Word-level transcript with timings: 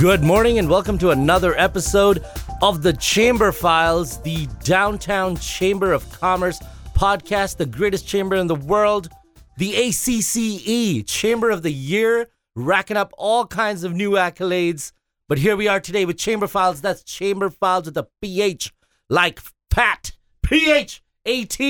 Good 0.00 0.22
morning 0.22 0.58
and 0.58 0.66
welcome 0.66 0.96
to 0.96 1.10
another 1.10 1.54
episode 1.58 2.24
of 2.62 2.82
the 2.82 2.94
Chamber 2.94 3.52
Files, 3.52 4.18
the 4.22 4.48
Downtown 4.64 5.36
Chamber 5.36 5.92
of 5.92 6.10
Commerce 6.10 6.58
podcast, 6.94 7.58
the 7.58 7.66
greatest 7.66 8.08
chamber 8.08 8.36
in 8.36 8.46
the 8.46 8.54
world, 8.54 9.10
the 9.58 9.74
ACCE 9.74 11.04
Chamber 11.06 11.50
of 11.50 11.62
the 11.62 11.70
Year, 11.70 12.30
racking 12.56 12.96
up 12.96 13.12
all 13.18 13.46
kinds 13.46 13.84
of 13.84 13.92
new 13.92 14.12
accolades. 14.12 14.92
But 15.28 15.36
here 15.36 15.54
we 15.54 15.68
are 15.68 15.80
today 15.80 16.06
with 16.06 16.16
Chamber 16.16 16.46
Files. 16.46 16.80
That's 16.80 17.02
Chamber 17.02 17.50
Files 17.50 17.84
with 17.84 17.98
a 17.98 18.08
PH, 18.22 18.72
like 19.10 19.42
Pat, 19.68 20.12
PH, 20.42 21.02
AT, 21.26 21.60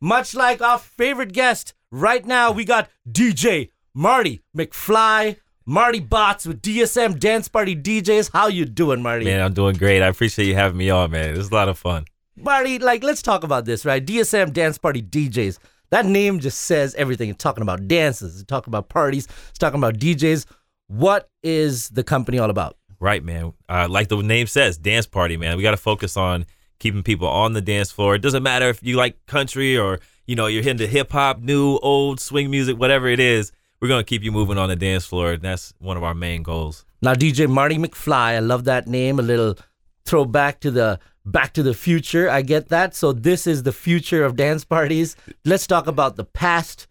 much 0.00 0.32
like 0.32 0.62
our 0.62 0.78
favorite 0.78 1.32
guest. 1.32 1.74
Right 1.90 2.24
now, 2.24 2.52
we 2.52 2.64
got 2.64 2.88
DJ 3.10 3.70
Marty 3.92 4.44
McFly. 4.56 5.38
Marty 5.66 6.00
Bots 6.00 6.46
with 6.46 6.60
DSM 6.60 7.18
Dance 7.18 7.48
Party 7.48 7.74
DJs. 7.74 8.30
How 8.34 8.48
you 8.48 8.66
doing, 8.66 9.00
Marty? 9.00 9.24
Man, 9.24 9.40
I'm 9.40 9.54
doing 9.54 9.76
great. 9.76 10.02
I 10.02 10.08
appreciate 10.08 10.46
you 10.46 10.54
having 10.54 10.76
me 10.76 10.90
on, 10.90 11.10
man. 11.10 11.30
It 11.30 11.38
was 11.38 11.50
a 11.50 11.54
lot 11.54 11.70
of 11.70 11.78
fun. 11.78 12.04
Marty, 12.36 12.78
like, 12.78 13.02
let's 13.02 13.22
talk 13.22 13.44
about 13.44 13.64
this, 13.64 13.86
right? 13.86 14.04
DSM 14.04 14.52
Dance 14.52 14.76
Party 14.76 15.00
DJs. 15.00 15.58
That 15.88 16.04
name 16.04 16.40
just 16.40 16.62
says 16.62 16.94
everything. 16.96 17.30
It's 17.30 17.42
talking 17.42 17.62
about 17.62 17.88
dances, 17.88 18.34
it's 18.34 18.44
talking 18.44 18.70
about 18.70 18.90
parties, 18.90 19.26
it's 19.48 19.58
talking 19.58 19.78
about 19.78 19.94
DJs. 19.94 20.44
What 20.88 21.30
is 21.42 21.88
the 21.88 22.04
company 22.04 22.38
all 22.38 22.50
about? 22.50 22.76
Right, 23.00 23.24
man. 23.24 23.54
Uh, 23.66 23.86
like 23.88 24.08
the 24.08 24.18
name 24.18 24.46
says, 24.46 24.76
dance 24.76 25.06
party, 25.06 25.38
man. 25.38 25.56
We 25.56 25.62
got 25.62 25.70
to 25.70 25.78
focus 25.78 26.18
on 26.18 26.44
keeping 26.78 27.02
people 27.02 27.28
on 27.28 27.54
the 27.54 27.62
dance 27.62 27.90
floor. 27.90 28.14
It 28.14 28.20
doesn't 28.20 28.42
matter 28.42 28.68
if 28.68 28.82
you 28.82 28.96
like 28.96 29.24
country 29.24 29.78
or, 29.78 30.00
you 30.26 30.36
know, 30.36 30.46
you're 30.46 30.68
into 30.68 30.86
hip 30.86 31.10
hop, 31.10 31.40
new, 31.40 31.78
old, 31.78 32.20
swing 32.20 32.50
music, 32.50 32.78
whatever 32.78 33.08
it 33.08 33.18
is 33.18 33.50
we're 33.84 33.88
gonna 33.88 34.02
keep 34.02 34.24
you 34.24 34.32
moving 34.32 34.56
on 34.56 34.70
the 34.70 34.76
dance 34.76 35.04
floor. 35.04 35.36
That's 35.36 35.74
one 35.78 35.98
of 35.98 36.02
our 36.02 36.14
main 36.14 36.42
goals. 36.42 36.86
Now, 37.02 37.12
DJ 37.12 37.46
Marty 37.50 37.76
McFly, 37.76 38.34
I 38.34 38.38
love 38.38 38.64
that 38.64 38.86
name. 38.86 39.18
A 39.18 39.22
little 39.22 39.58
throwback 40.06 40.60
to 40.60 40.70
the 40.70 40.98
Back 41.26 41.52
to 41.52 41.62
the 41.62 41.74
Future. 41.74 42.30
I 42.30 42.40
get 42.40 42.70
that. 42.70 42.94
So 42.94 43.12
this 43.12 43.46
is 43.46 43.62
the 43.62 43.72
future 43.72 44.24
of 44.24 44.36
dance 44.36 44.64
parties. 44.64 45.16
Let's 45.44 45.66
talk 45.66 45.86
about 45.86 46.16
the 46.16 46.24
past. 46.24 46.86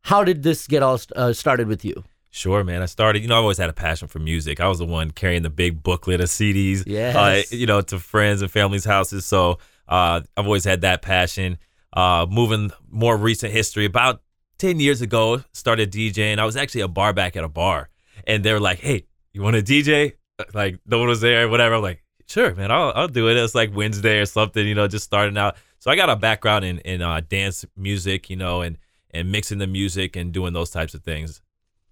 How 0.00 0.24
did 0.24 0.42
this 0.42 0.66
get 0.66 0.82
all 0.82 0.98
uh, 1.14 1.34
started 1.34 1.68
with 1.68 1.84
you? 1.84 2.04
Sure, 2.30 2.64
man. 2.64 2.80
I 2.80 2.86
started, 2.86 3.20
you 3.20 3.28
know, 3.28 3.34
I 3.34 3.40
always 3.40 3.58
had 3.58 3.68
a 3.68 3.74
passion 3.74 4.08
for 4.08 4.18
music. 4.18 4.60
I 4.60 4.68
was 4.68 4.78
the 4.78 4.86
one 4.86 5.10
carrying 5.10 5.42
the 5.42 5.50
big 5.50 5.82
booklet 5.82 6.22
of 6.22 6.30
CDs, 6.30 6.84
yes. 6.86 7.16
uh, 7.16 7.54
you 7.54 7.66
know, 7.66 7.82
to 7.82 7.98
friends 7.98 8.40
and 8.40 8.50
families' 8.50 8.86
houses. 8.86 9.26
So 9.26 9.58
uh, 9.88 10.22
I've 10.38 10.46
always 10.46 10.64
had 10.64 10.80
that 10.80 11.02
passion. 11.02 11.58
Uh, 11.92 12.24
moving 12.30 12.70
more 12.88 13.14
recent 13.14 13.52
history, 13.52 13.84
about 13.84 14.22
10 14.60 14.78
years 14.78 15.00
ago, 15.00 15.42
started 15.52 15.90
DJing. 15.90 16.38
I 16.38 16.44
was 16.44 16.54
actually 16.54 16.82
a 16.82 16.88
bar 16.88 17.14
back 17.14 17.34
at 17.34 17.42
a 17.42 17.48
bar. 17.48 17.88
And 18.26 18.44
they 18.44 18.52
were 18.52 18.60
like, 18.60 18.78
hey, 18.78 19.06
you 19.32 19.42
want 19.42 19.56
to 19.56 19.62
DJ? 19.62 20.12
Like, 20.52 20.78
no 20.86 20.98
one 20.98 21.08
was 21.08 21.22
there, 21.22 21.48
whatever. 21.48 21.76
I'm 21.76 21.82
like, 21.82 22.02
sure, 22.26 22.54
man, 22.54 22.70
I'll, 22.70 22.92
I'll 22.94 23.08
do 23.08 23.28
it. 23.30 23.38
It's 23.38 23.54
like 23.54 23.74
Wednesday 23.74 24.18
or 24.20 24.26
something, 24.26 24.66
you 24.66 24.74
know, 24.74 24.86
just 24.86 25.04
starting 25.04 25.38
out. 25.38 25.56
So 25.78 25.90
I 25.90 25.96
got 25.96 26.10
a 26.10 26.16
background 26.16 26.66
in, 26.66 26.78
in 26.80 27.00
uh, 27.00 27.22
dance 27.26 27.64
music, 27.74 28.28
you 28.28 28.36
know, 28.36 28.60
and, 28.60 28.76
and 29.12 29.32
mixing 29.32 29.58
the 29.58 29.66
music 29.66 30.14
and 30.14 30.30
doing 30.30 30.52
those 30.52 30.70
types 30.70 30.92
of 30.92 31.02
things. 31.02 31.40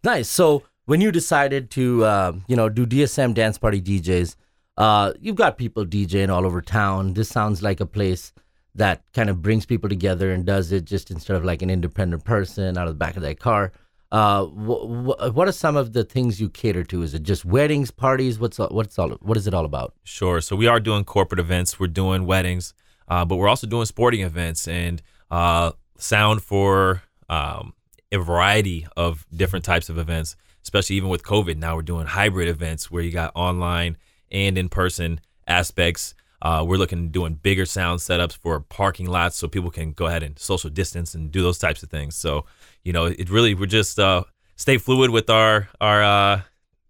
Nice. 0.04 0.28
So 0.28 0.64
when 0.84 1.00
you 1.00 1.10
decided 1.10 1.70
to, 1.70 2.04
uh, 2.04 2.32
you 2.48 2.56
know, 2.56 2.68
do 2.68 2.86
DSM 2.86 3.32
Dance 3.32 3.56
Party 3.56 3.80
DJs, 3.80 4.36
uh, 4.76 5.14
you've 5.18 5.36
got 5.36 5.56
people 5.56 5.86
DJing 5.86 6.28
all 6.28 6.44
over 6.44 6.60
town. 6.60 7.14
This 7.14 7.30
sounds 7.30 7.62
like 7.62 7.80
a 7.80 7.86
place– 7.86 8.30
that 8.74 9.02
kind 9.12 9.28
of 9.30 9.42
brings 9.42 9.66
people 9.66 9.88
together 9.88 10.32
and 10.32 10.44
does 10.44 10.72
it 10.72 10.84
just 10.84 11.10
instead 11.10 11.36
of 11.36 11.44
like 11.44 11.62
an 11.62 11.70
independent 11.70 12.24
person 12.24 12.78
out 12.78 12.86
of 12.86 12.94
the 12.94 12.98
back 12.98 13.16
of 13.16 13.22
their 13.22 13.34
car. 13.34 13.72
Uh, 14.10 14.46
wh- 14.46 15.04
wh- 15.04 15.36
what 15.36 15.48
are 15.48 15.52
some 15.52 15.76
of 15.76 15.92
the 15.92 16.04
things 16.04 16.40
you 16.40 16.48
cater 16.48 16.82
to? 16.82 17.02
Is 17.02 17.12
it 17.12 17.22
just 17.22 17.44
weddings, 17.44 17.90
parties? 17.90 18.38
What's 18.38 18.58
all, 18.58 18.68
what's 18.68 18.98
all 18.98 19.10
what 19.20 19.36
is 19.36 19.46
it 19.46 19.52
all 19.52 19.64
about? 19.64 19.94
Sure. 20.04 20.40
So 20.40 20.56
we 20.56 20.66
are 20.66 20.80
doing 20.80 21.04
corporate 21.04 21.40
events. 21.40 21.78
We're 21.78 21.88
doing 21.88 22.24
weddings, 22.24 22.72
uh, 23.08 23.24
but 23.24 23.36
we're 23.36 23.48
also 23.48 23.66
doing 23.66 23.84
sporting 23.84 24.20
events 24.22 24.66
and 24.66 25.02
uh, 25.30 25.72
sound 25.98 26.42
for 26.42 27.02
um, 27.28 27.74
a 28.10 28.18
variety 28.18 28.86
of 28.96 29.26
different 29.34 29.64
types 29.64 29.88
of 29.90 29.98
events. 29.98 30.36
Especially 30.62 30.96
even 30.96 31.08
with 31.08 31.22
COVID, 31.22 31.56
now 31.56 31.76
we're 31.76 31.82
doing 31.82 32.06
hybrid 32.06 32.48
events 32.48 32.90
where 32.90 33.02
you 33.02 33.10
got 33.10 33.32
online 33.34 33.96
and 34.30 34.58
in 34.58 34.68
person 34.68 35.20
aspects. 35.46 36.14
Uh, 36.40 36.64
we're 36.66 36.76
looking 36.76 37.10
doing 37.10 37.34
bigger 37.34 37.66
sound 37.66 38.00
setups 38.00 38.36
for 38.36 38.60
parking 38.60 39.06
lots 39.06 39.36
so 39.36 39.48
people 39.48 39.70
can 39.70 39.92
go 39.92 40.06
ahead 40.06 40.22
and 40.22 40.38
social 40.38 40.70
distance 40.70 41.14
and 41.14 41.32
do 41.32 41.42
those 41.42 41.58
types 41.58 41.82
of 41.82 41.90
things. 41.90 42.14
So, 42.14 42.44
you 42.84 42.92
know, 42.92 43.06
it 43.06 43.28
really 43.28 43.54
we're 43.54 43.66
just 43.66 43.98
uh, 43.98 44.24
stay 44.56 44.78
fluid 44.78 45.10
with 45.10 45.30
our 45.30 45.68
our 45.80 46.02
uh, 46.02 46.42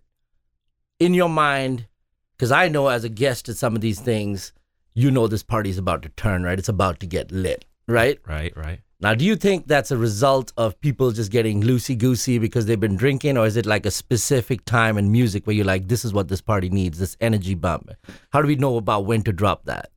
in 0.99 1.15
your 1.15 1.29
mind, 1.29 1.87
because 2.35 2.51
I 2.51 2.67
know 2.67 2.87
as 2.89 3.03
a 3.03 3.09
guest 3.09 3.49
at 3.49 3.57
some 3.57 3.75
of 3.75 3.81
these 3.81 3.99
things, 3.99 4.53
you 4.93 5.09
know 5.09 5.27
this 5.27 5.43
party 5.43 5.71
is 5.71 5.79
about 5.79 6.03
to 6.03 6.09
turn, 6.09 6.43
right? 6.43 6.59
It's 6.59 6.69
about 6.69 6.99
to 6.99 7.07
get 7.07 7.31
lit, 7.31 7.65
right? 7.87 8.19
Right, 8.27 8.55
right. 8.55 8.81
Now, 8.99 9.13
do 9.13 9.23
you 9.23 9.35
think 9.35 9.67
that's 9.67 9.91
a 9.91 9.97
result 9.97 10.51
of 10.57 10.79
people 10.81 11.11
just 11.11 11.31
getting 11.31 11.61
loosey 11.61 11.95
goosey 11.95 12.39
because 12.39 12.65
they've 12.65 12.79
been 12.79 12.95
drinking, 12.95 13.37
or 13.37 13.45
is 13.45 13.55
it 13.55 13.67
like 13.67 13.85
a 13.85 13.91
specific 13.91 14.65
time 14.65 14.97
in 14.97 15.11
music 15.11 15.45
where 15.45 15.55
you're 15.55 15.65
like, 15.65 15.87
this 15.87 16.03
is 16.03 16.13
what 16.13 16.29
this 16.29 16.41
party 16.41 16.69
needs, 16.69 16.97
this 16.97 17.15
energy 17.21 17.53
bump? 17.53 17.91
How 18.31 18.41
do 18.41 18.47
we 18.47 18.55
know 18.55 18.75
about 18.77 19.05
when 19.05 19.21
to 19.23 19.31
drop 19.31 19.65
that? 19.65 19.91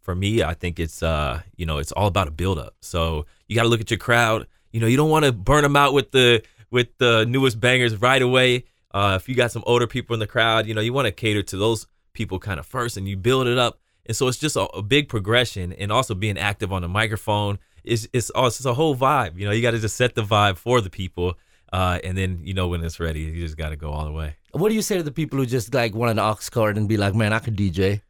For 0.00 0.14
me, 0.14 0.42
I 0.42 0.54
think 0.54 0.80
it's 0.80 1.02
uh, 1.02 1.42
you 1.56 1.66
know, 1.66 1.76
it's 1.76 1.92
all 1.92 2.06
about 2.06 2.26
a 2.26 2.30
build 2.30 2.58
up. 2.58 2.74
So 2.80 3.26
you 3.48 3.54
got 3.54 3.64
to 3.64 3.68
look 3.68 3.82
at 3.82 3.90
your 3.90 3.98
crowd. 3.98 4.46
You 4.72 4.80
know, 4.80 4.86
you 4.86 4.96
don't 4.96 5.10
want 5.10 5.26
to 5.26 5.32
burn 5.32 5.62
them 5.62 5.76
out 5.76 5.92
with 5.92 6.10
the 6.12 6.42
with 6.70 6.88
the 6.96 7.26
newest 7.26 7.60
bangers 7.60 7.96
right 8.00 8.22
away. 8.22 8.64
Uh, 8.92 9.18
if 9.20 9.28
you 9.28 9.34
got 9.34 9.52
some 9.52 9.62
older 9.66 9.86
people 9.86 10.14
in 10.14 10.20
the 10.20 10.26
crowd, 10.26 10.66
you 10.66 10.72
know, 10.72 10.80
you 10.80 10.94
want 10.94 11.04
to 11.04 11.12
cater 11.12 11.42
to 11.42 11.56
those 11.58 11.86
people 12.14 12.38
kind 12.38 12.58
of 12.58 12.64
first, 12.64 12.96
and 12.96 13.06
you 13.06 13.16
build 13.16 13.46
it 13.46 13.58
up. 13.58 13.78
And 14.06 14.16
so 14.16 14.26
it's 14.26 14.38
just 14.38 14.56
a, 14.56 14.62
a 14.74 14.82
big 14.82 15.10
progression, 15.10 15.74
and 15.74 15.92
also 15.92 16.14
being 16.14 16.38
active 16.38 16.72
on 16.72 16.80
the 16.80 16.88
microphone 16.88 17.58
it's 17.88 18.08
it's, 18.12 18.30
oh, 18.34 18.46
it's 18.46 18.64
a 18.64 18.74
whole 18.74 18.96
vibe. 18.96 19.38
You 19.38 19.46
know, 19.46 19.52
you 19.52 19.62
got 19.62 19.72
to 19.72 19.78
just 19.78 19.96
set 19.96 20.14
the 20.14 20.22
vibe 20.22 20.58
for 20.58 20.80
the 20.80 20.90
people, 20.90 21.34
uh, 21.72 21.98
and 22.04 22.16
then 22.16 22.40
you 22.42 22.54
know 22.54 22.68
when 22.68 22.84
it's 22.84 23.00
ready, 23.00 23.20
you 23.20 23.40
just 23.44 23.56
got 23.56 23.70
to 23.70 23.76
go 23.76 23.90
all 23.90 24.04
the 24.04 24.12
way. 24.12 24.36
What 24.52 24.68
do 24.68 24.74
you 24.74 24.82
say 24.82 24.96
to 24.96 25.02
the 25.02 25.12
people 25.12 25.38
who 25.38 25.46
just 25.46 25.74
like 25.74 25.94
want 25.94 26.10
an 26.10 26.18
aux 26.18 26.38
cord 26.50 26.76
and 26.76 26.88
be 26.88 26.96
like, 26.96 27.14
"Man, 27.14 27.32
I 27.32 27.38
could 27.38 27.56
DJ." 27.56 28.02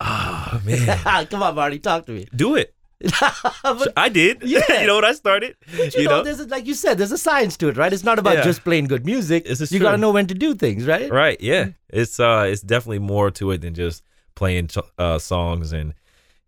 Oh 0.00 0.60
man, 0.66 1.26
come 1.26 1.42
on, 1.42 1.54
Marty, 1.54 1.78
talk 1.78 2.06
to 2.06 2.12
me. 2.12 2.26
Do 2.34 2.56
it. 2.56 2.74
but, 3.62 3.92
I 3.96 4.08
did. 4.08 4.42
Yeah. 4.44 4.80
you 4.80 4.86
know 4.86 4.94
what 4.94 5.04
I 5.04 5.12
started. 5.12 5.56
But 5.76 5.94
you, 5.94 6.02
you 6.02 6.08
know, 6.08 6.18
know, 6.18 6.24
there's 6.24 6.40
a, 6.40 6.46
like 6.46 6.66
you 6.66 6.74
said, 6.74 6.98
there's 6.98 7.10
a 7.10 7.18
science 7.18 7.56
to 7.58 7.68
it, 7.68 7.76
right? 7.76 7.92
It's 7.92 8.04
not 8.04 8.18
about 8.18 8.36
yeah. 8.36 8.44
just 8.44 8.62
playing 8.62 8.86
good 8.86 9.04
music. 9.04 9.46
you 9.48 9.80
got 9.80 9.92
to 9.92 9.98
know 9.98 10.12
when 10.12 10.26
to 10.28 10.34
do 10.34 10.54
things, 10.54 10.86
right? 10.86 11.10
Right. 11.10 11.40
Yeah. 11.40 11.70
It's 11.88 12.20
uh, 12.20 12.46
it's 12.48 12.62
definitely 12.62 13.00
more 13.00 13.30
to 13.32 13.50
it 13.50 13.62
than 13.62 13.74
just 13.74 14.02
playing 14.34 14.70
uh, 14.98 15.18
songs 15.18 15.72
and 15.72 15.94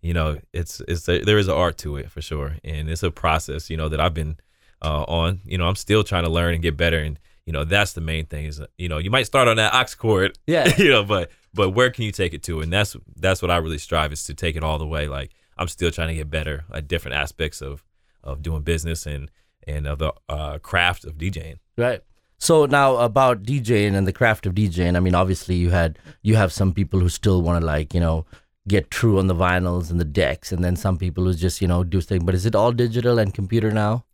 you 0.04 0.12
know, 0.12 0.38
it's 0.52 0.82
it's 0.86 1.08
a, 1.08 1.20
there 1.20 1.38
is 1.38 1.48
an 1.48 1.54
art 1.54 1.78
to 1.78 1.96
it 1.96 2.10
for 2.10 2.20
sure, 2.20 2.56
and 2.62 2.90
it's 2.90 3.02
a 3.02 3.10
process. 3.10 3.70
You 3.70 3.78
know 3.78 3.88
that 3.88 4.00
I've 4.00 4.12
been 4.12 4.36
uh, 4.82 5.04
on. 5.04 5.40
You 5.46 5.56
know, 5.56 5.66
I'm 5.66 5.76
still 5.76 6.04
trying 6.04 6.24
to 6.24 6.30
learn 6.30 6.52
and 6.52 6.62
get 6.62 6.76
better, 6.76 6.98
and 6.98 7.18
you 7.46 7.54
know 7.54 7.64
that's 7.64 7.94
the 7.94 8.02
main 8.02 8.26
thing. 8.26 8.44
Is 8.44 8.60
you 8.76 8.90
know 8.90 8.98
you 8.98 9.10
might 9.10 9.24
start 9.24 9.48
on 9.48 9.56
that 9.56 9.72
aux 9.72 9.96
cord, 9.96 10.38
yeah, 10.46 10.70
you 10.76 10.90
know, 10.90 11.04
but 11.04 11.30
but 11.54 11.70
where 11.70 11.90
can 11.90 12.04
you 12.04 12.12
take 12.12 12.34
it 12.34 12.42
to? 12.42 12.60
And 12.60 12.70
that's 12.70 12.94
that's 13.16 13.40
what 13.40 13.50
I 13.50 13.56
really 13.56 13.78
strive 13.78 14.12
is 14.12 14.24
to 14.24 14.34
take 14.34 14.56
it 14.56 14.62
all 14.62 14.78
the 14.78 14.86
way. 14.86 15.08
Like 15.08 15.30
I'm 15.56 15.68
still 15.68 15.90
trying 15.90 16.08
to 16.08 16.14
get 16.14 16.28
better 16.28 16.64
at 16.70 16.86
different 16.86 17.16
aspects 17.16 17.62
of 17.62 17.82
of 18.22 18.42
doing 18.42 18.60
business 18.60 19.06
and 19.06 19.30
and 19.66 19.86
of 19.86 20.00
the 20.00 20.12
uh, 20.28 20.58
craft 20.58 21.06
of 21.06 21.16
DJing. 21.16 21.60
Right. 21.78 22.02
So 22.36 22.66
now 22.66 22.96
about 22.96 23.44
DJing 23.44 23.94
and 23.94 24.06
the 24.06 24.12
craft 24.12 24.44
of 24.44 24.54
DJing. 24.54 24.98
I 24.98 25.00
mean, 25.00 25.14
obviously 25.14 25.54
you 25.54 25.70
had 25.70 25.98
you 26.20 26.36
have 26.36 26.52
some 26.52 26.74
people 26.74 27.00
who 27.00 27.08
still 27.08 27.40
want 27.40 27.62
to 27.62 27.66
like 27.66 27.94
you 27.94 28.00
know 28.00 28.26
get 28.66 28.90
true 28.90 29.18
on 29.18 29.26
the 29.26 29.34
vinyls 29.34 29.90
and 29.90 30.00
the 30.00 30.04
decks, 30.04 30.52
and 30.52 30.64
then 30.64 30.76
some 30.76 30.96
people 30.96 31.24
who 31.24 31.34
just 31.34 31.60
you 31.60 31.68
know 31.68 31.84
do 31.84 32.00
things. 32.00 32.24
But 32.24 32.34
is 32.34 32.46
it 32.46 32.54
all 32.54 32.72
digital 32.72 33.18
and 33.18 33.32
computer 33.34 33.70
now? 33.70 34.04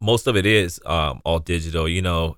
Most 0.00 0.26
of 0.26 0.36
it 0.36 0.44
is 0.46 0.80
um, 0.86 1.20
all 1.24 1.38
digital. 1.38 1.88
You 1.88 2.02
know, 2.02 2.36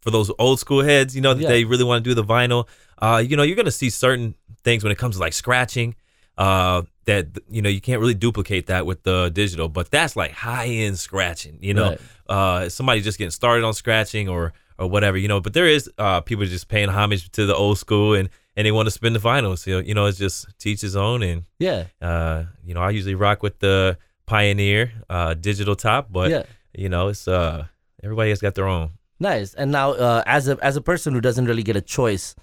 for 0.00 0.10
those 0.10 0.30
old 0.38 0.58
school 0.58 0.82
heads, 0.82 1.14
you 1.14 1.22
know, 1.22 1.34
that 1.34 1.42
Yeah. 1.42 1.48
they 1.48 1.64
really 1.64 1.84
want 1.84 2.02
to 2.04 2.10
do 2.10 2.14
the 2.14 2.24
vinyl. 2.24 2.66
Uh, 3.00 3.22
you 3.24 3.36
know, 3.36 3.42
you're 3.44 3.56
gonna 3.56 3.70
see 3.70 3.90
certain 3.90 4.34
things 4.64 4.82
when 4.82 4.90
it 4.92 4.98
comes 4.98 5.16
to 5.16 5.20
like 5.20 5.32
scratching. 5.32 5.94
Uh, 6.36 6.82
that 7.06 7.26
you 7.50 7.62
know 7.62 7.68
you 7.68 7.80
can't 7.80 8.00
really 8.00 8.14
duplicate 8.14 8.66
that 8.66 8.86
with 8.86 9.02
the 9.02 9.28
digital, 9.30 9.68
but 9.68 9.90
that's 9.90 10.14
like 10.14 10.30
high 10.32 10.66
end 10.66 10.98
scratching. 10.98 11.58
You 11.60 11.74
know, 11.74 11.88
Right. 11.90 12.00
uh, 12.28 12.68
somebody 12.68 13.00
just 13.00 13.18
getting 13.18 13.30
started 13.32 13.64
on 13.64 13.72
scratching 13.74 14.28
or 14.28 14.52
or 14.78 14.88
whatever. 14.88 15.16
You 15.16 15.26
know, 15.28 15.40
but 15.40 15.52
there 15.54 15.66
is 15.66 15.90
uh 15.98 16.20
people 16.20 16.44
just 16.46 16.68
paying 16.68 16.88
homage 16.90 17.30
to 17.32 17.46
the 17.46 17.54
old 17.56 17.78
school 17.78 18.14
and 18.14 18.28
and 18.58 18.66
they 18.66 18.72
want 18.72 18.86
to 18.86 18.90
spin 18.90 19.12
the 19.12 19.20
vinyl. 19.20 19.56
So 19.56 19.78
you 19.78 19.94
know, 19.94 20.06
it's 20.06 20.18
just 20.18 20.46
teach 20.58 20.80
his 20.80 20.96
own 20.96 21.22
and 21.22 21.44
Yeah, 21.60 21.84
uh, 22.02 22.44
you 22.64 22.74
know, 22.74 22.80
I 22.80 22.90
usually 22.90 23.14
rock 23.14 23.42
with 23.42 23.60
the 23.60 23.96
Pioneer 24.26 24.92
uh, 25.08 25.34
digital 25.34 25.76
top, 25.76 26.08
but 26.10 26.30
yeah. 26.30 26.42
you 26.74 26.88
know, 26.88 27.08
it's 27.08 27.28
uh, 27.28 27.66
everybody 28.02 28.30
has 28.30 28.40
got 28.40 28.56
their 28.56 28.66
own. 28.66 28.90
Nice. 29.20 29.54
And 29.54 29.70
now, 29.70 29.92
uh, 29.92 30.22
as 30.26 30.48
a 30.48 30.58
as 30.60 30.76
a 30.76 30.80
person 30.80 31.14
who 31.14 31.20
doesn't 31.20 31.46
really 31.46 31.62
get 31.62 31.76
a 31.76 31.80
choice 31.80 32.34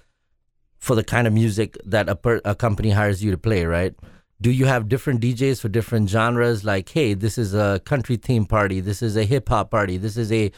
for 0.78 0.96
the 0.96 1.04
kind 1.04 1.26
of 1.26 1.34
music 1.34 1.76
that 1.84 2.08
a 2.08 2.16
per, 2.16 2.40
a 2.46 2.54
company 2.54 2.90
hires 2.90 3.22
you 3.22 3.30
to 3.30 3.38
play, 3.38 3.66
right? 3.66 3.94
Do 4.40 4.50
you 4.50 4.64
have 4.66 4.88
different 4.88 5.20
DJs 5.20 5.60
for 5.60 5.68
different 5.68 6.08
genres? 6.08 6.64
Like, 6.64 6.88
hey, 6.88 7.14
this 7.14 7.36
is 7.38 7.54
a 7.54 7.80
country 7.84 8.16
theme 8.16 8.46
party. 8.46 8.80
This 8.80 9.02
is 9.02 9.16
a 9.16 9.24
hip 9.24 9.48
hop 9.50 9.70
party. 9.70 9.98
This 9.98 10.16
is 10.16 10.32
a 10.32 10.50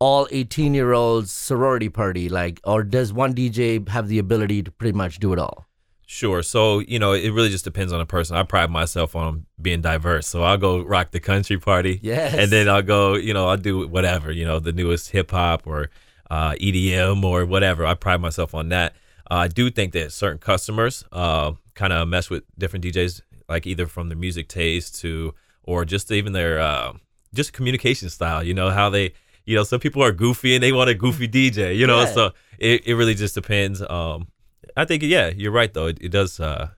all 0.00 0.28
eighteen 0.30 0.74
year 0.74 0.92
olds 0.92 1.30
sorority 1.32 1.88
party. 1.88 2.28
Like, 2.28 2.60
or 2.64 2.82
does 2.82 3.12
one 3.12 3.34
DJ 3.34 3.86
have 3.88 4.08
the 4.08 4.18
ability 4.18 4.62
to 4.64 4.70
pretty 4.70 4.96
much 4.96 5.18
do 5.18 5.32
it 5.32 5.38
all? 5.38 5.66
Sure. 6.06 6.42
So 6.42 6.78
you 6.78 6.98
know, 6.98 7.12
it 7.12 7.30
really 7.30 7.50
just 7.50 7.64
depends 7.64 7.92
on 7.92 7.98
the 7.98 8.06
person. 8.06 8.36
I 8.36 8.42
pride 8.42 8.70
myself 8.70 9.14
on 9.14 9.44
being 9.60 9.82
diverse, 9.82 10.26
so 10.26 10.42
I'll 10.42 10.56
go 10.56 10.80
rock 10.82 11.10
the 11.10 11.20
country 11.20 11.58
party, 11.58 12.00
Yes. 12.02 12.34
and 12.34 12.50
then 12.50 12.68
I'll 12.68 12.82
go, 12.82 13.14
you 13.14 13.34
know, 13.34 13.48
I'll 13.48 13.56
do 13.58 13.86
whatever, 13.86 14.32
you 14.32 14.44
know, 14.46 14.58
the 14.58 14.72
newest 14.72 15.10
hip 15.10 15.30
hop 15.32 15.66
or 15.66 15.90
uh, 16.30 16.52
EDM 16.52 17.22
or 17.24 17.44
whatever. 17.44 17.84
I 17.84 17.92
pride 17.94 18.20
myself 18.22 18.54
on 18.54 18.70
that. 18.70 18.94
Uh, 19.30 19.34
I 19.34 19.48
do 19.48 19.70
think 19.70 19.92
that 19.92 20.10
certain 20.12 20.38
customers 20.38 21.04
uh, 21.12 21.52
kind 21.74 21.92
of 21.92 22.08
mess 22.08 22.30
with 22.30 22.44
different 22.58 22.86
DJs, 22.86 23.20
like 23.48 23.66
either 23.66 23.86
from 23.86 24.08
their 24.08 24.16
music 24.16 24.48
taste 24.48 24.98
to, 25.02 25.34
or 25.62 25.84
just 25.84 26.10
even 26.10 26.32
their 26.32 26.58
uh, 26.58 26.94
just 27.34 27.52
communication 27.52 28.08
style. 28.08 28.42
You 28.42 28.54
know 28.54 28.70
how 28.70 28.88
they, 28.88 29.12
you 29.48 29.56
know, 29.56 29.64
some 29.64 29.80
people 29.80 30.02
are 30.02 30.12
goofy 30.12 30.54
and 30.54 30.62
they 30.62 30.72
want 30.72 30.90
a 30.90 30.94
goofy 30.94 31.26
DJ. 31.36 31.76
You 31.76 31.86
know, 31.86 32.00
Yeah. 32.00 32.12
so 32.14 32.30
it, 32.58 32.86
it 32.86 32.94
really 32.94 33.14
just 33.14 33.34
depends. 33.34 33.80
Um, 33.82 34.28
I 34.76 34.84
think 34.84 35.02
yeah, 35.02 35.28
you're 35.34 35.52
right 35.60 35.72
though. 35.72 35.86
It, 35.86 35.98
it 36.00 36.10
does. 36.10 36.38
Uh, 36.38 36.68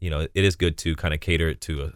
you 0.00 0.10
know, 0.10 0.20
it 0.34 0.44
is 0.44 0.56
good 0.56 0.76
to 0.78 0.96
kind 0.96 1.14
of 1.14 1.20
cater 1.20 1.48
it 1.48 1.60
to 1.62 1.82
a, 1.82 1.92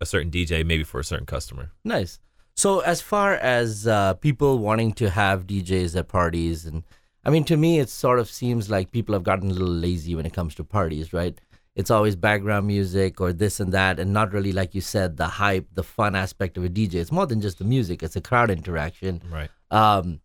a 0.00 0.06
certain 0.06 0.30
DJ, 0.30 0.64
maybe 0.64 0.84
for 0.84 1.00
a 1.00 1.04
certain 1.04 1.26
customer. 1.26 1.72
Nice. 1.82 2.20
So 2.54 2.80
as 2.80 3.00
far 3.00 3.34
as 3.34 3.86
uh, 3.86 4.14
people 4.14 4.58
wanting 4.58 4.92
to 4.94 5.10
have 5.10 5.46
DJs 5.46 5.96
at 5.96 6.08
parties, 6.08 6.64
and 6.66 6.84
I 7.24 7.30
mean, 7.30 7.44
to 7.44 7.56
me, 7.56 7.80
it 7.80 7.88
sort 7.88 8.18
of 8.20 8.30
seems 8.30 8.70
like 8.70 8.92
people 8.92 9.12
have 9.14 9.24
gotten 9.24 9.50
a 9.50 9.52
little 9.54 9.74
lazy 9.88 10.14
when 10.14 10.24
it 10.26 10.32
comes 10.32 10.54
to 10.54 10.64
parties, 10.64 11.12
right? 11.12 11.36
It's 11.76 11.90
always 11.90 12.16
background 12.16 12.66
music 12.66 13.20
or 13.20 13.34
this 13.34 13.60
and 13.60 13.70
that, 13.72 14.00
and 14.00 14.12
not 14.12 14.32
really, 14.32 14.52
like 14.52 14.74
you 14.74 14.80
said, 14.80 15.18
the 15.18 15.26
hype, 15.26 15.68
the 15.74 15.82
fun 15.82 16.16
aspect 16.16 16.56
of 16.56 16.64
a 16.64 16.70
DJ. 16.70 16.94
It's 16.94 17.12
more 17.12 17.26
than 17.26 17.42
just 17.42 17.58
the 17.58 17.64
music; 17.64 18.02
it's 18.02 18.16
a 18.16 18.20
crowd 18.22 18.50
interaction. 18.50 19.22
Right. 19.30 19.50
Um, 19.70 20.20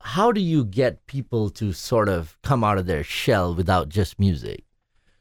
how 0.00 0.32
do 0.32 0.40
you 0.40 0.64
get 0.64 1.06
people 1.06 1.48
to 1.50 1.72
sort 1.72 2.08
of 2.08 2.36
come 2.42 2.64
out 2.64 2.76
of 2.76 2.86
their 2.86 3.04
shell 3.04 3.54
without 3.54 3.88
just 3.88 4.18
music? 4.18 4.64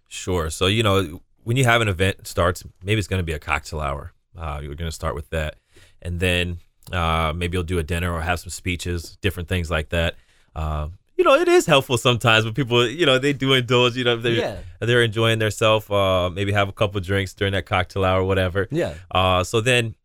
Sure. 0.09 0.49
So 0.49 0.65
you 0.65 0.81
know, 0.81 1.21
when 1.43 1.55
you 1.55 1.65
have 1.65 1.81
an 1.81 1.87
event 1.87 2.25
starts, 2.25 2.63
maybe 2.83 2.97
it's 2.97 3.07
going 3.07 3.19
to 3.19 3.23
be 3.23 3.33
a 3.33 3.39
cocktail 3.39 3.79
hour. 3.79 4.11
Uh, 4.35 4.59
you're 4.63 4.73
going 4.73 4.89
to 4.89 4.95
start 4.95 5.13
with 5.13 5.29
that, 5.29 5.57
and 6.01 6.19
then 6.19 6.57
uh, 6.91 7.31
maybe 7.35 7.55
you'll 7.55 7.63
do 7.63 7.77
a 7.77 7.83
dinner 7.83 8.11
or 8.11 8.21
have 8.21 8.39
some 8.39 8.49
speeches, 8.49 9.17
different 9.21 9.47
things 9.47 9.69
like 9.69 9.89
that. 9.89 10.15
Uh, 10.55 10.89
you 11.17 11.23
know, 11.23 11.33
it 11.35 11.47
is 11.47 11.65
helpful 11.65 11.97
sometimes 11.97 12.45
when 12.45 12.53
people, 12.53 12.87
you 12.87 13.05
know, 13.05 13.17
they 13.19 13.33
do 13.33 13.53
indulge. 13.53 13.95
You 13.95 14.03
know, 14.03 14.15
they 14.17 14.31
Yeah. 14.37 14.57
they're 14.79 15.03
enjoying 15.03 15.39
themselves. 15.39 15.89
Uh, 15.89 16.29
maybe 16.29 16.51
have 16.51 16.69
a 16.69 16.73
couple 16.73 16.99
drinks 17.01 17.33
during 17.33 17.53
that 17.53 17.65
cocktail 17.65 18.03
hour, 18.05 18.21
or 18.21 18.25
whatever. 18.25 18.67
Yeah. 18.71 18.95
Uh, 19.11 19.43
so 19.43 19.61
then 19.61 19.95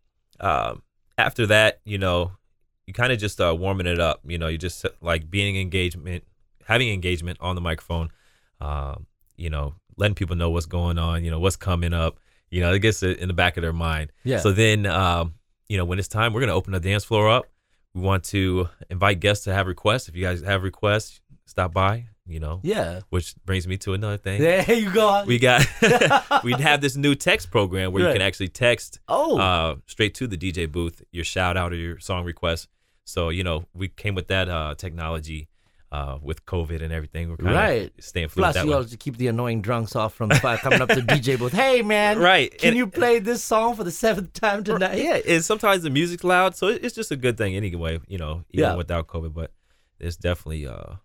um, 0.41 0.83
after 1.17 1.47
that, 1.47 1.81
you 1.85 1.99
know, 1.99 2.33
you 2.87 2.93
kind 2.95 3.13
of 3.13 3.19
just 3.19 3.41
uh, 3.41 3.55
warming 3.59 3.87
it 3.87 3.99
up. 4.01 4.21
You 4.27 4.39
know, 4.39 4.49
you 4.49 4.59
just 4.59 4.85
like 5.01 5.31
being 5.31 5.57
engagement, 5.57 6.25
having 6.67 6.89
engagement 6.89 7.39
on 7.41 7.55
the 7.55 7.61
microphone. 7.61 8.11
Um, 8.61 9.07
you 9.37 9.51
know, 9.51 9.75
letting 9.97 10.15
people 10.15 10.37
know 10.37 10.51
what's 10.51 10.67
going 10.67 10.99
on. 10.99 11.25
You 11.25 11.31
know, 11.31 11.39
what's 11.41 11.57
coming 11.57 11.93
up. 11.95 12.19
You 12.51 12.61
know, 12.61 12.73
it 12.73 12.79
gets 12.81 13.03
in 13.03 13.29
the 13.29 13.35
back 13.35 13.57
of 13.57 13.63
their 13.63 13.73
mind. 13.73 14.11
Yeah. 14.25 14.39
So 14.39 14.53
then, 14.53 14.87
um, 14.87 15.35
you 15.69 15.77
know, 15.77 15.85
when 15.85 15.99
it's 15.99 16.09
time, 16.09 16.33
we're 16.33 16.41
gonna 16.41 16.55
open 16.55 16.73
the 16.73 16.81
dance 16.81 17.05
floor 17.05 17.29
up. 17.29 17.47
We 17.95 18.01
want 18.03 18.25
to 18.25 18.69
invite 18.91 19.21
guests 19.21 19.45
to 19.45 19.55
have 19.55 19.67
requests. 19.67 20.09
If 20.09 20.17
you 20.17 20.25
guys 20.25 20.43
have 20.43 20.63
requests, 20.63 21.21
stop 21.47 21.73
by. 21.73 22.07
You 22.27 22.41
know, 22.41 22.61
Yeah. 22.63 23.01
which 23.09 23.35
brings 23.47 23.67
me 23.67 23.79
to 23.79 23.95
another 23.95 24.19
thing. 24.19 24.43
There 24.43 24.71
you 24.75 24.93
go. 24.93 25.25
We 25.27 25.39
got 25.39 25.67
we 26.45 26.53
have 26.53 26.83
this 26.83 26.95
new 26.95 27.15
text 27.15 27.51
program 27.51 27.91
where 27.91 28.07
you 28.07 28.13
can 28.13 28.21
actually 28.21 28.49
text 28.49 29.01
oh. 29.09 29.39
uh, 29.39 29.77
straight 29.87 30.15
to 30.17 30.27
the 30.27 30.37
DJ 30.37 30.71
booth, 30.71 31.03
your 31.11 31.25
shout 31.25 31.57
out 31.57 31.73
or 31.73 31.77
your 31.77 31.99
song 31.99 32.27
request. 32.27 32.69
So 33.05 33.31
you 33.31 33.43
know, 33.43 33.65
we 33.73 33.89
came 33.89 34.15
with 34.15 34.29
that 34.29 34.51
uh, 34.51 34.75
technology 34.77 35.49
uh, 35.91 36.19
with 36.23 36.45
COVID 36.45 36.83
and 36.83 36.93
everything. 36.93 37.31
We're 37.31 37.37
kind 37.39 37.49
of 37.49 37.55
Right. 37.55 37.93
staying 37.99 38.29
fluid 38.29 38.53
Plus, 38.53 38.65
you 38.65 38.75
also 38.75 38.97
keep 38.99 39.17
the 39.17 39.29
annoying 39.29 39.63
drunks 39.63 39.97
off 39.97 40.15
from 40.15 40.29
coming 40.31 40.83
up 40.83 40.89
to 40.91 40.97
DJ 41.03 41.39
booth. 41.39 41.53
Hey, 41.53 41.81
man, 41.83 42.19
Right. 42.19 42.57
Can 42.59 42.69
And- 42.69 42.77
you 42.77 42.87
play 42.87 43.19
this 43.21 43.43
song 43.43 43.75
for 43.75 43.85
the 43.85 43.91
seventh 43.91 44.33
time 44.35 44.65
tonight? 44.65 44.99
yeah, 44.99 45.19
and 45.27 45.43
sometimes 45.45 45.83
the 45.83 45.91
music's 45.91 46.25
loud, 46.25 46.55
so 46.57 46.67
it's 46.69 46.95
just 46.95 47.11
a 47.11 47.17
good 47.17 47.39
thing 47.39 47.55
anyway. 47.57 48.01
You 48.07 48.19
know, 48.19 48.45
even 48.51 48.69
Yeah. 48.71 48.75
without 48.75 49.07
COVID, 49.07 49.33
but 49.33 49.51
it's 49.99 50.17
definitely 50.17 50.67
uh, 50.67 50.97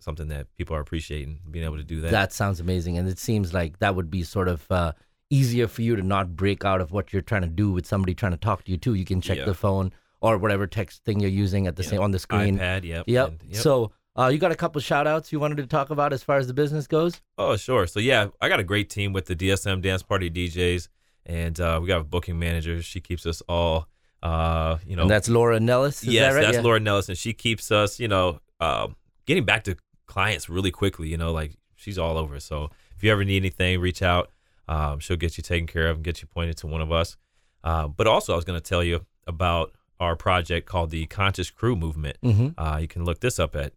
something 0.00 0.28
that 0.28 0.48
people 0.56 0.74
are 0.76 0.80
appreciating 0.80 1.38
being 1.50 1.64
able 1.64 1.76
to 1.76 1.84
do 1.84 2.00
that. 2.00 2.10
That 2.10 2.32
sounds 2.32 2.58
amazing, 2.60 2.98
and 2.98 3.08
it 3.08 3.18
seems 3.18 3.54
like 3.54 3.78
that 3.78 3.94
would 3.94 4.10
be 4.10 4.22
sort 4.24 4.48
of 4.48 4.70
uh, 4.70 4.92
easier 5.30 5.66
for 5.68 5.82
you 5.82 5.94
to 5.96 6.02
not 6.02 6.34
break 6.36 6.64
out 6.64 6.80
of 6.80 6.90
what 6.92 7.12
you're 7.12 7.22
trying 7.22 7.42
to 7.42 7.48
do 7.48 7.70
with 7.72 7.86
somebody 7.86 8.14
trying 8.14 8.32
to 8.32 8.38
talk 8.38 8.64
to 8.64 8.70
you 8.72 8.76
too. 8.76 8.94
You 8.94 9.04
can 9.04 9.20
check 9.20 9.38
Yeah. 9.38 9.44
the 9.46 9.54
phone 9.54 9.92
or 10.20 10.38
whatever 10.38 10.66
text 10.66 11.04
thing 11.04 11.20
you're 11.20 11.30
using 11.30 11.66
at 11.66 11.76
the 11.76 11.82
same 11.84 12.00
on 12.02 12.10
the 12.10 12.18
screen. 12.18 12.58
iPad, 12.58 12.84
yep. 12.84 13.04
Yep. 13.06 13.28
and- 13.28 13.56
So, 13.56 13.92
uh, 14.18 14.28
you 14.28 14.38
got 14.38 14.52
a 14.52 14.56
couple 14.56 14.80
shout 14.80 15.06
outs 15.06 15.32
you 15.32 15.40
wanted 15.40 15.56
to 15.58 15.66
talk 15.66 15.90
about 15.90 16.12
as 16.12 16.22
far 16.22 16.38
as 16.38 16.46
the 16.46 16.54
business 16.54 16.86
goes? 16.86 17.20
Oh, 17.38 17.56
sure. 17.56 17.86
So 17.86 18.00
yeah, 18.00 18.28
I 18.40 18.48
got 18.48 18.60
a 18.60 18.64
great 18.64 18.90
team 18.90 19.12
with 19.12 19.26
the 19.26 19.34
DSM 19.36 19.82
Dance 19.82 20.02
Party 20.02 20.30
DJs, 20.30 20.88
and 21.26 21.58
uh, 21.60 21.78
we 21.82 21.88
got 21.88 22.00
a 22.00 22.04
booking 22.04 22.38
manager. 22.38 22.80
She 22.82 23.00
keeps 23.00 23.26
us 23.26 23.40
all, 23.48 23.88
uh, 24.22 24.78
you 24.86 24.96
know, 24.96 25.02
And 25.02 25.10
that's 25.10 25.28
Laura 25.28 25.58
Nellis. 25.60 26.02
Is 26.02 26.08
yes, 26.10 26.32
that 26.32 26.36
right? 26.36 26.44
that's 26.44 26.56
Yeah. 26.56 26.62
Laura 26.62 26.80
Nelson. 26.80 27.14
She 27.14 27.32
keeps 27.32 27.70
us, 27.72 27.98
you 27.98 28.08
know, 28.08 28.40
um, 28.60 28.96
getting 29.26 29.44
back 29.44 29.64
to 29.64 29.76
clients 30.06 30.48
really 30.48 30.70
quickly. 30.70 31.08
You 31.08 31.16
know, 31.16 31.32
like 31.32 31.56
she's 31.74 31.98
all 31.98 32.16
over. 32.16 32.38
So 32.40 32.70
if 32.96 33.02
you 33.02 33.10
ever 33.10 33.24
need 33.24 33.38
anything, 33.38 33.80
reach 33.80 34.02
out. 34.02 34.30
Um, 34.68 34.98
she'll 35.00 35.16
get 35.16 35.36
you 35.36 35.42
taken 35.42 35.66
care 35.66 35.88
of 35.88 35.96
and 35.96 36.04
get 36.04 36.22
you 36.22 36.28
pointed 36.28 36.56
to 36.58 36.66
one 36.66 36.80
of 36.80 36.90
us. 36.92 37.16
Uh, 37.62 37.88
but 37.88 38.06
also, 38.06 38.32
I 38.32 38.36
was 38.36 38.44
going 38.44 38.58
to 38.60 38.66
tell 38.66 38.82
you 38.84 39.04
about 39.26 39.72
our 40.00 40.16
project 40.16 40.66
called 40.66 40.90
the 40.90 41.06
Conscious 41.06 41.50
Crew 41.50 41.76
Movement. 41.76 42.16
Mhm. 42.22 42.54
Uh, 42.58 42.78
you 42.78 42.88
can 42.88 43.04
look 43.04 43.20
this 43.20 43.38
up 43.38 43.54
at 43.56 43.72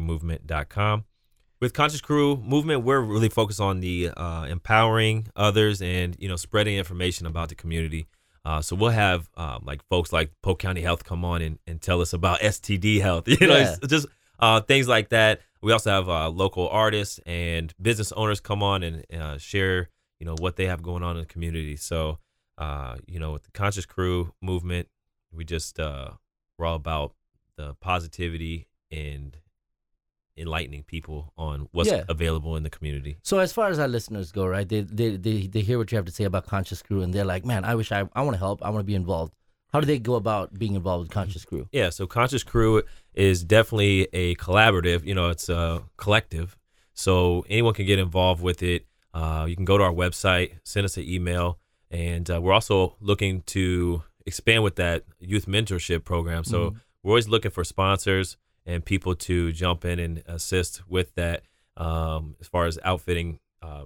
consciouscrewmovement.com. 0.00 1.04
With 1.60 1.74
Conscious 1.74 2.00
Crew 2.00 2.36
Movement, 2.38 2.82
we're 2.82 3.00
really 3.00 3.28
focused 3.28 3.60
on 3.60 3.80
the 3.80 4.08
uh, 4.16 4.44
empowering 4.46 5.28
others 5.36 5.80
and 5.80 6.16
you 6.18 6.28
know 6.28 6.36
spreading 6.36 6.76
information 6.76 7.26
about 7.26 7.50
the 7.50 7.54
community. 7.54 8.08
Uh, 8.44 8.60
so 8.60 8.74
we'll 8.74 8.90
have 8.90 9.28
um, 9.36 9.62
like 9.64 9.80
folks 9.88 10.12
like 10.12 10.32
Polk 10.42 10.58
County 10.58 10.80
Health 10.80 11.04
come 11.04 11.24
on 11.24 11.40
and, 11.42 11.58
and 11.68 11.80
tell 11.80 12.00
us 12.00 12.12
about 12.12 12.40
STD 12.54 13.00
health. 13.00 13.28
You 13.40 13.46
know, 13.46 13.56
Yeah. 13.58 13.76
just 13.86 14.06
uh, 14.40 14.60
things 14.62 14.88
like 14.88 15.10
that. 15.10 15.40
We 15.62 15.70
also 15.70 15.90
have 15.92 16.08
uh, 16.08 16.28
local 16.30 16.68
artists 16.68 17.20
and 17.24 17.72
business 17.80 18.10
owners 18.12 18.40
come 18.40 18.64
on 18.64 18.82
and 18.82 19.04
uh, 19.14 19.38
share 19.38 19.88
you 20.18 20.26
know 20.26 20.34
what 20.40 20.56
they 20.56 20.66
have 20.66 20.82
going 20.82 21.04
on 21.04 21.16
in 21.16 21.22
the 21.22 21.26
community. 21.28 21.76
So 21.76 22.18
uh, 22.58 22.96
you 23.06 23.20
know, 23.20 23.30
with 23.32 23.44
the 23.44 23.50
Conscious 23.52 23.86
Crew 23.86 24.32
Movement, 24.42 24.88
we 25.32 25.44
just 25.44 25.78
uh, 25.80 26.10
we're 26.58 26.66
all 26.66 26.76
about 26.76 27.14
the 27.56 27.74
positivity 27.80 28.68
and 28.90 29.36
enlightening 30.36 30.82
people 30.82 31.32
on 31.36 31.68
what's 31.72 31.90
Yeah. 31.90 32.04
available 32.08 32.56
in 32.56 32.62
the 32.62 32.70
community. 32.70 33.18
So 33.22 33.38
as 33.38 33.52
far 33.52 33.68
as 33.68 33.78
our 33.78 33.88
listeners 33.88 34.32
go, 34.32 34.46
right? 34.46 34.68
They, 34.68 34.80
they 34.80 35.16
they 35.16 35.46
they 35.46 35.60
hear 35.60 35.78
what 35.78 35.92
you 35.92 35.96
have 35.96 36.06
to 36.06 36.12
say 36.12 36.24
about 36.24 36.46
Conscious 36.46 36.82
Crew, 36.82 37.02
and 37.02 37.12
they're 37.12 37.24
like, 37.24 37.44
"Man, 37.44 37.64
I 37.64 37.74
wish 37.74 37.92
I 37.92 38.08
I 38.14 38.22
want 38.22 38.34
to 38.34 38.38
help. 38.38 38.62
I 38.64 38.70
want 38.70 38.80
to 38.80 38.86
be 38.86 38.94
involved." 38.94 39.32
How 39.72 39.80
do 39.80 39.86
they 39.86 39.98
go 39.98 40.16
about 40.16 40.58
being 40.58 40.74
involved 40.74 41.04
with 41.04 41.10
Conscious 41.10 41.46
Crew? 41.46 41.66
Yeah, 41.72 41.88
so 41.88 42.06
Conscious 42.06 42.42
Crew 42.42 42.82
is 43.14 43.42
definitely 43.42 44.06
a 44.12 44.34
collaborative. 44.36 45.04
You 45.06 45.14
know, 45.14 45.30
it's 45.30 45.48
a 45.48 45.82
collective. 45.96 46.56
So 46.92 47.46
anyone 47.48 47.72
can 47.72 47.86
get 47.86 47.98
involved 47.98 48.42
with 48.42 48.62
it. 48.62 48.84
Uh, 49.14 49.46
you 49.48 49.56
can 49.56 49.64
go 49.64 49.78
to 49.78 49.84
our 49.84 49.92
website, 49.92 50.52
send 50.64 50.84
us 50.84 50.98
an 50.98 51.04
email, 51.04 51.58
and 51.90 52.30
uh, 52.30 52.38
we're 52.40 52.52
also 52.52 52.96
looking 53.00 53.42
to 53.42 54.02
expand 54.26 54.62
with 54.64 54.76
that 54.76 55.04
youth 55.18 55.46
mentorship 55.46 56.04
program. 56.04 56.44
So 56.44 56.74
we're 57.02 57.10
always 57.12 57.28
looking 57.28 57.50
for 57.50 57.64
sponsors 57.64 58.36
and 58.66 58.84
people 58.84 59.14
to 59.16 59.52
jump 59.52 59.84
in 59.84 59.98
and 59.98 60.22
assist 60.26 60.82
with 60.88 61.14
that 61.16 61.42
um, 61.76 62.36
as 62.40 62.46
far 62.48 62.66
as 62.66 62.78
outfitting 62.84 63.40
uh, 63.62 63.84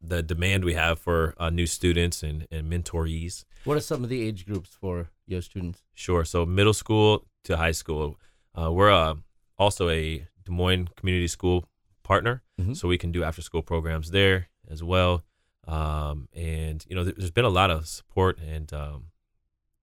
the 0.00 0.22
demand 0.22 0.64
we 0.64 0.74
have 0.74 0.98
for 0.98 1.34
uh, 1.38 1.48
new 1.50 1.66
students 1.66 2.22
and, 2.22 2.46
and 2.50 2.70
mentorees. 2.70 3.44
What 3.64 3.76
are 3.76 3.80
some 3.80 4.04
of 4.04 4.10
the 4.10 4.20
age 4.22 4.44
groups 4.44 4.70
for 4.78 5.08
your 5.26 5.40
students? 5.40 5.80
Sure. 5.94 6.24
So 6.24 6.44
middle 6.44 6.74
school 6.74 7.24
to 7.44 7.56
high 7.56 7.72
school. 7.72 8.18
Uh, 8.54 8.70
we're 8.70 8.92
uh, 8.92 9.14
also 9.58 9.88
a 9.88 10.26
Des 10.44 10.50
Moines 10.52 10.88
Community 10.96 11.28
School 11.28 11.64
partner, 12.02 12.42
Mhm. 12.60 12.76
so 12.76 12.86
we 12.86 12.98
can 12.98 13.10
do 13.12 13.24
after 13.24 13.40
school 13.40 13.62
programs 13.62 14.10
there 14.10 14.48
as 14.70 14.82
well. 14.82 15.24
Um, 15.66 16.28
and 16.34 16.84
you 16.88 16.94
know, 16.94 17.04
there- 17.04 17.14
there's 17.16 17.30
been 17.30 17.46
a 17.46 17.48
lot 17.48 17.70
of 17.70 17.88
support 17.88 18.38
and 18.38 18.70
um, 18.74 19.06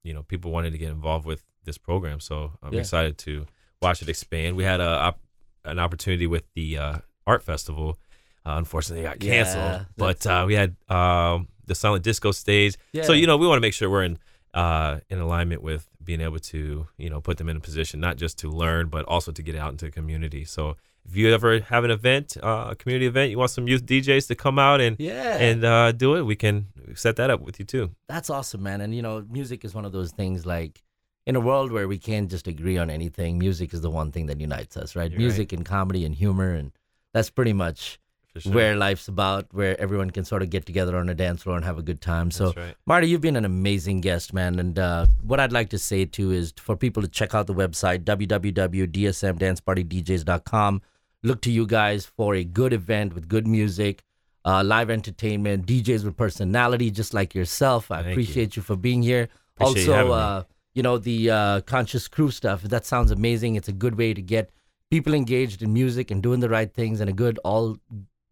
you 0.04 0.14
know, 0.14 0.24
people 0.24 0.52
wanted 0.52 0.72
to 0.72 0.78
get 0.78 0.90
involved 0.90 1.26
with 1.26 1.44
this 1.66 1.78
program. 1.78 2.20
So 2.20 2.52
I'm 2.64 2.74
Yeah. 2.74 2.80
excited 2.80 3.18
to 3.20 3.46
watch 3.82 4.02
it 4.02 4.10
expand. 4.10 4.56
We 4.56 4.64
had 4.64 4.80
a 4.80 4.88
op- 5.08 5.20
an 5.66 5.78
opportunity 5.80 6.26
with 6.28 6.44
the 6.56 6.78
uh, 6.78 6.98
art 7.28 7.44
festival. 7.44 7.98
Uh, 8.46 8.56
unfortunately, 8.58 9.06
it 9.06 9.10
got 9.10 9.20
canceled, 9.20 9.64
Yeah, 9.64 9.84
but 9.98 10.26
uh, 10.26 10.44
we 10.48 10.56
had 10.56 10.76
um, 10.90 11.48
the 11.68 11.76
silent 11.76 12.04
disco 12.04 12.32
stage. 12.32 12.76
So 13.04 13.14
you 13.14 13.28
know, 13.28 13.38
we 13.38 13.46
want 13.48 13.58
to 13.58 13.62
make 13.62 13.74
sure 13.74 13.90
we're 13.90 14.04
in 14.04 14.18
uh, 14.54 15.00
in 15.10 15.20
alignment 15.20 15.62
with 15.62 15.88
being 16.04 16.20
able 16.22 16.40
to 16.40 16.88
you 16.98 17.10
know 17.10 17.22
put 17.22 17.38
them 17.38 17.48
in 17.48 17.56
a 17.58 17.60
position 17.60 18.00
not 18.00 18.18
just 18.18 18.38
to 18.40 18.50
learn 18.50 18.90
but 18.90 19.06
also 19.06 19.32
to 19.32 19.42
get 19.44 19.56
out 19.56 19.72
into 19.72 19.86
the 19.86 19.92
community. 19.92 20.44
So 20.44 20.76
if 21.08 21.16
you 21.16 21.32
ever 21.34 21.60
have 21.62 21.84
an 21.84 21.92
event, 21.92 22.36
uh, 22.42 22.68
a 22.72 22.76
community 22.76 23.06
event, 23.06 23.30
you 23.32 23.38
want 23.38 23.52
some 23.52 23.68
youth 23.68 23.86
DJs 23.86 24.28
to 24.28 24.36
come 24.36 24.58
out 24.60 24.82
and 24.82 24.96
Yeah. 25.00 25.38
and 25.38 25.64
uh, 25.64 25.92
do 25.94 26.16
it, 26.16 26.24
we 26.24 26.36
can 26.36 26.68
set 26.96 27.16
that 27.18 27.30
up 27.30 27.42
with 27.42 27.60
you 27.60 27.66
too. 27.66 27.92
That's 28.08 28.30
awesome, 28.30 28.64
man. 28.64 28.82
And 28.82 28.94
you 28.94 29.02
know, 29.02 29.26
music 29.30 29.66
is 29.66 29.74
one 29.74 29.86
of 29.86 29.92
those 29.92 30.12
things 30.12 30.46
like 30.46 30.82
in 31.26 31.36
a 31.36 31.40
world 31.40 31.72
where 31.72 31.88
we 31.88 31.98
can't 31.98 32.30
just 32.30 32.48
agree 32.48 32.78
on 32.78 32.90
anything, 32.90 33.38
music 33.38 33.74
is 33.74 33.82
the 33.82 33.90
one 33.90 34.12
thing 34.12 34.28
that 34.28 34.40
unites 34.40 34.78
us, 34.78 34.96
right? 34.96 35.12
You're 35.12 35.20
music 35.20 35.54
and 35.54 35.66
comedy 35.66 36.06
and 36.06 36.16
humor 36.16 36.54
and 36.54 36.72
that's 37.14 37.30
pretty 37.30 37.54
much 37.54 38.00
sure. 38.38 38.54
where 38.54 38.76
life's 38.76 39.08
about, 39.08 39.48
where 39.52 39.80
everyone 39.80 40.10
can 40.12 40.26
sort 40.26 40.42
of 40.42 40.50
get 40.50 40.66
together 40.66 40.98
on 40.98 41.08
a 41.10 41.14
dance 41.14 41.44
floor 41.44 41.58
and 41.58 41.66
have 41.66 41.78
a 41.78 41.84
good 41.84 42.02
time. 42.02 42.32
So 42.32 42.54
right. 42.56 42.76
Marty, 42.86 43.08
you've 43.08 43.22
been 43.22 43.36
an 43.36 43.46
amazing 43.46 44.02
guest, 44.02 44.34
man. 44.34 44.58
And 44.60 44.80
uh, 44.80 45.06
what 45.22 45.40
I'd 45.40 45.52
like 45.52 45.70
to 45.70 45.78
say 45.78 46.06
too 46.06 46.32
is 46.32 46.54
for 46.58 46.76
people 46.76 47.04
to 47.04 47.10
check 47.10 47.36
out 47.36 47.46
the 47.48 47.54
website, 47.54 48.04
www.dsmdancepartydjs.com. 48.04 50.82
Look 51.24 51.42
to 51.42 51.52
you 51.52 51.68
guys 51.68 52.08
for 52.08 52.34
a 52.34 52.44
good 52.44 52.74
event 52.74 53.14
with 53.14 53.28
good 53.28 53.46
music, 53.46 54.02
uh, 54.46 54.64
live 54.64 54.90
entertainment, 54.90 55.66
DJs 55.66 56.04
with 56.04 56.18
personality, 56.18 56.92
just 56.92 57.14
like 57.14 57.36
yourself. 57.36 57.92
I 57.92 58.02
Thank 58.02 58.14
appreciate 58.14 58.56
you. 58.56 58.62
for 58.62 58.76
being 58.76 59.02
here. 59.02 59.30
Appreciate 59.60 59.90
also, 59.90 60.08
me. 60.08 60.14
uh, 60.14 60.44
you 60.74 60.84
know, 60.84 60.98
the 60.98 61.30
uh, 61.30 61.62
Conscious 61.62 62.08
Crew 62.08 62.32
stuff, 62.32 62.64
that 62.64 62.86
sounds 62.86 63.12
amazing. 63.12 63.56
It's 63.56 63.68
a 63.68 63.74
good 63.74 63.98
way 63.98 64.14
to 64.14 64.22
get 64.22 64.52
people 64.90 65.14
engaged 65.14 65.62
in 65.62 65.74
music 65.74 66.12
and 66.12 66.24
doing 66.24 66.40
the 66.40 66.50
right 66.50 66.74
things 66.74 67.00
and 67.02 67.10
a 67.10 67.14
good 67.14 67.40
all, 67.44 67.78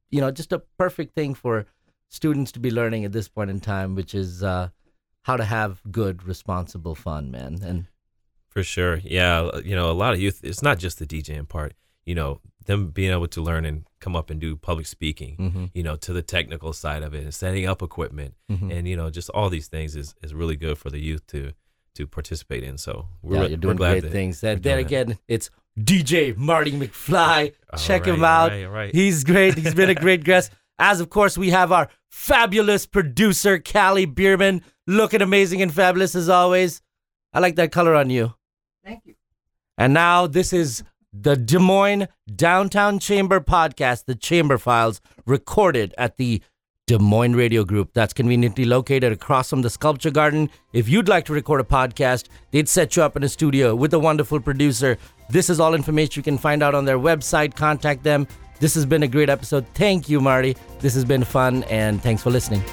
you 0.10 0.20
know, 0.22 0.32
just 0.32 0.52
a 0.52 0.60
perfect 0.78 1.14
thing 1.16 1.34
for 1.34 1.66
students 2.10 2.52
to 2.54 2.60
be 2.60 2.72
learning 2.72 3.06
at 3.06 3.12
this 3.12 3.28
point 3.28 3.50
in 3.50 3.60
time, 3.60 3.94
which 3.96 4.16
is 4.16 4.42
uh, 4.44 4.70
how 5.24 5.38
to 5.38 5.46
have 5.46 5.82
good, 5.92 6.24
responsible 6.24 6.96
fun, 6.96 7.30
man. 7.30 7.60
And 7.64 7.88
For 8.48 8.64
sure. 8.64 9.00
Yeah. 9.04 9.50
You 9.64 9.76
know, 9.76 9.92
a 9.92 9.94
lot 9.94 10.14
of 10.14 10.20
youth, 10.20 10.40
it's 10.44 10.64
not 10.64 10.80
just 10.80 10.98
the 10.98 11.06
DJing 11.06 11.48
part, 11.48 11.74
you 12.10 12.16
know, 12.16 12.32
them 12.66 12.88
being 12.90 13.12
able 13.12 13.28
to 13.28 13.42
learn 13.50 13.66
and 13.66 13.78
come 14.00 14.16
up 14.16 14.30
and 14.32 14.40
do 14.42 14.56
public 14.56 14.86
speaking, 14.88 15.34
Mhm. 15.38 15.72
you 15.74 15.84
know, 15.84 15.96
to 16.06 16.12
the 16.14 16.22
technical 16.22 16.72
side 16.74 17.04
of 17.04 17.14
it 17.14 17.24
and 17.24 17.34
setting 17.34 17.66
up 17.72 17.82
equipment 17.82 18.34
Mhm. 18.52 18.72
and, 18.74 18.88
you 18.88 18.96
know, 19.00 19.10
just 19.10 19.30
all 19.30 19.50
these 19.50 19.68
things 19.68 19.96
is, 19.96 20.16
is 20.24 20.34
really 20.34 20.56
good 20.66 20.78
for 20.78 20.90
the 20.90 21.00
youth 21.00 21.26
to, 21.28 21.42
to 21.96 22.08
participate 22.08 22.64
in. 22.64 22.78
So 22.78 22.94
we're, 23.22 23.36
yeah, 23.36 23.42
you're 23.42 23.50
we're 23.52 23.58
doing 23.68 23.78
glad 23.78 23.92
great 23.92 24.04
that 24.04 24.12
things. 24.12 24.42
we're 24.42 24.50
Then, 24.56 24.62
then 24.62 24.74
doing 24.78 24.88
that. 24.88 25.02
again, 25.04 25.20
it's 25.28 25.50
DJ 25.92 26.34
Marty 26.38 26.72
McFly. 26.72 27.54
All 27.72 27.80
Check 27.80 28.06
him 28.06 28.22
right, 28.22 28.30
all 28.30 28.46
out. 28.46 28.52
right, 28.52 28.64
all 28.66 28.72
right. 28.72 28.96
He's 28.96 29.24
great. 29.24 29.58
He's 29.58 29.74
been 29.76 29.90
a 29.90 29.96
great 30.06 30.24
guest. 30.24 30.52
As 30.78 31.00
of 31.02 31.10
course, 31.10 31.38
we 31.38 31.50
have 31.52 31.72
our 31.72 31.90
fabulous 32.10 32.86
producer, 32.86 33.60
Callie 33.60 34.06
Bierman, 34.06 34.62
looking 34.88 35.22
amazing 35.22 35.62
and 35.62 35.74
fabulous 35.74 36.16
as 36.16 36.30
always. 36.30 36.82
I 37.34 37.40
like 37.40 37.56
that 37.58 37.72
color 37.72 37.94
on 37.96 38.10
you. 38.10 38.34
Thank 38.84 39.02
you. 39.06 39.16
And 39.78 39.94
now 39.94 40.28
this 40.28 40.52
is 40.54 40.84
the 41.14 41.36
Des 41.36 41.60
Moines 41.60 42.08
Downtown 42.36 43.00
Chamber 43.00 43.40
podcast, 43.40 44.06
the 44.06 44.16
Chamber 44.16 44.58
Files, 44.58 45.02
recorded 45.26 45.94
at 45.98 46.18
the 46.18 46.42
Des 46.88 46.98
Moines 47.00 47.36
Radio 47.36 47.64
Group. 47.64 47.92
That's 47.94 48.14
conveniently 48.14 48.66
located 48.66 49.12
across 49.12 49.50
from 49.50 49.62
the 49.62 49.70
Sculpture 49.70 50.12
Garden. 50.12 50.50
If 50.74 50.90
you'd 50.90 51.08
like 51.08 51.26
to 51.26 51.34
record 51.34 51.62
a 51.62 51.64
podcast, 51.64 52.30
they'd 52.52 52.68
set 52.68 52.96
you 52.96 53.04
up 53.04 53.16
in 53.16 53.24
a 53.24 53.30
studio 53.30 53.76
with 53.76 53.94
a 53.94 54.00
wonderful 54.00 54.40
producer. 54.40 54.98
This 55.30 55.50
is 55.50 55.60
all 55.60 55.76
information 55.76 56.14
you 56.16 56.24
can 56.24 56.38
find 56.38 56.64
out 56.64 56.74
on 56.74 56.86
their 56.86 56.98
website. 56.98 57.56
Contact 57.56 58.04
them. 58.04 58.28
This 58.60 58.74
has 58.76 58.86
been 58.86 59.04
a 59.04 59.08
great 59.08 59.30
episode. 59.30 59.66
Thank 59.74 60.10
you, 60.10 60.20
Marty. 60.20 60.58
This 60.80 60.94
has 60.96 61.06
been 61.06 61.24
fun, 61.24 61.64
and 61.66 62.02
thanks 62.02 62.24
for 62.24 62.30
listening. 62.30 62.64